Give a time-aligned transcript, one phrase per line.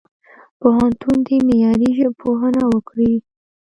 [0.61, 3.13] پوهنتون دي معیاري ژبپوهنه وکړي.